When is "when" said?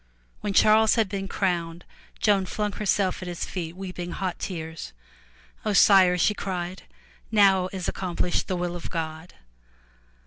0.39-0.53